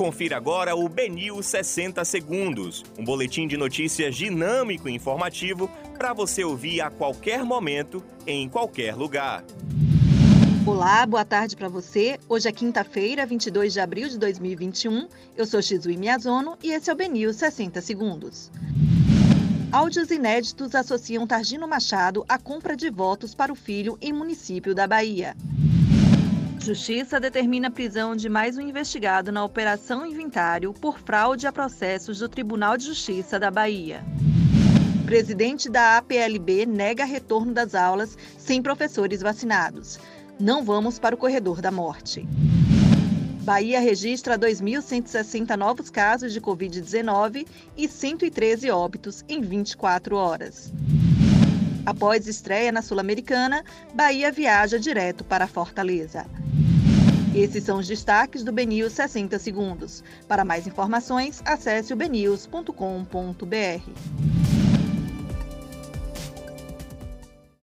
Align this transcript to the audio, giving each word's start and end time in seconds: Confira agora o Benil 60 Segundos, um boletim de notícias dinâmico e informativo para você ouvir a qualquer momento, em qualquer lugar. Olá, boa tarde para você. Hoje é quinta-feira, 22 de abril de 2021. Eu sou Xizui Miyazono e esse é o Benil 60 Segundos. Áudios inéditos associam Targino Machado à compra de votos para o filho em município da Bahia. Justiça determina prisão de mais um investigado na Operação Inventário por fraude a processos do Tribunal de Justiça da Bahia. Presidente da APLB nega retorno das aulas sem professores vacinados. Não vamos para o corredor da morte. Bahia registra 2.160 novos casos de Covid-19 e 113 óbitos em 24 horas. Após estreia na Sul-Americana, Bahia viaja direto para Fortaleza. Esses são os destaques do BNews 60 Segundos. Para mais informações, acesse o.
Confira 0.00 0.38
agora 0.38 0.74
o 0.74 0.88
Benil 0.88 1.42
60 1.42 2.02
Segundos, 2.06 2.82
um 2.98 3.04
boletim 3.04 3.46
de 3.46 3.58
notícias 3.58 4.16
dinâmico 4.16 4.88
e 4.88 4.94
informativo 4.94 5.70
para 5.98 6.14
você 6.14 6.42
ouvir 6.42 6.80
a 6.80 6.88
qualquer 6.88 7.44
momento, 7.44 8.02
em 8.26 8.48
qualquer 8.48 8.94
lugar. 8.94 9.44
Olá, 10.64 11.04
boa 11.04 11.22
tarde 11.22 11.54
para 11.54 11.68
você. 11.68 12.18
Hoje 12.30 12.48
é 12.48 12.52
quinta-feira, 12.52 13.26
22 13.26 13.74
de 13.74 13.80
abril 13.80 14.08
de 14.08 14.16
2021. 14.16 15.06
Eu 15.36 15.44
sou 15.44 15.60
Xizui 15.60 15.98
Miyazono 15.98 16.56
e 16.62 16.72
esse 16.72 16.88
é 16.88 16.94
o 16.94 16.96
Benil 16.96 17.34
60 17.34 17.82
Segundos. 17.82 18.50
Áudios 19.70 20.10
inéditos 20.10 20.74
associam 20.74 21.26
Targino 21.26 21.68
Machado 21.68 22.24
à 22.26 22.38
compra 22.38 22.74
de 22.74 22.88
votos 22.88 23.34
para 23.34 23.52
o 23.52 23.54
filho 23.54 23.98
em 24.00 24.14
município 24.14 24.74
da 24.74 24.86
Bahia. 24.86 25.36
Justiça 26.62 27.18
determina 27.18 27.70
prisão 27.70 28.14
de 28.14 28.28
mais 28.28 28.58
um 28.58 28.60
investigado 28.60 29.32
na 29.32 29.42
Operação 29.42 30.04
Inventário 30.04 30.74
por 30.74 30.98
fraude 30.98 31.46
a 31.46 31.52
processos 31.52 32.18
do 32.18 32.28
Tribunal 32.28 32.76
de 32.76 32.84
Justiça 32.84 33.40
da 33.40 33.50
Bahia. 33.50 34.04
Presidente 35.06 35.70
da 35.70 35.96
APLB 35.96 36.66
nega 36.66 37.06
retorno 37.06 37.54
das 37.54 37.74
aulas 37.74 38.16
sem 38.36 38.60
professores 38.60 39.22
vacinados. 39.22 39.98
Não 40.38 40.62
vamos 40.62 40.98
para 40.98 41.14
o 41.14 41.18
corredor 41.18 41.62
da 41.62 41.70
morte. 41.70 42.28
Bahia 43.42 43.80
registra 43.80 44.38
2.160 44.38 45.56
novos 45.56 45.88
casos 45.88 46.30
de 46.30 46.42
Covid-19 46.42 47.46
e 47.74 47.88
113 47.88 48.70
óbitos 48.70 49.24
em 49.30 49.40
24 49.40 50.14
horas. 50.14 50.70
Após 51.90 52.28
estreia 52.28 52.70
na 52.70 52.82
Sul-Americana, 52.82 53.64
Bahia 53.92 54.30
viaja 54.30 54.78
direto 54.78 55.24
para 55.24 55.48
Fortaleza. 55.48 56.24
Esses 57.34 57.64
são 57.64 57.78
os 57.80 57.88
destaques 57.88 58.44
do 58.44 58.52
BNews 58.52 58.92
60 58.92 59.36
Segundos. 59.40 60.04
Para 60.28 60.44
mais 60.44 60.68
informações, 60.68 61.42
acesse 61.44 61.92
o. 63.44 64.39